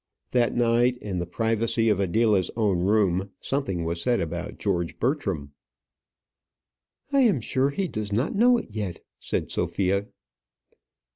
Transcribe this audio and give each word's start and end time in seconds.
That 0.31 0.55
night, 0.55 0.97
in 0.97 1.19
the 1.19 1.27
privacy 1.27 1.87
of 1.87 1.99
Adela's 1.99 2.49
own 2.57 2.79
room, 2.79 3.29
something 3.39 3.83
was 3.83 4.01
said 4.01 4.19
about 4.19 4.57
George 4.57 4.97
Bertram. 4.99 5.51
"I 7.11 7.19
am 7.19 7.39
sure 7.39 7.69
he 7.69 7.87
does 7.87 8.11
not 8.11 8.33
know 8.33 8.57
it 8.57 8.71
yet," 8.71 9.05
said 9.19 9.51
Sophia. 9.51 10.07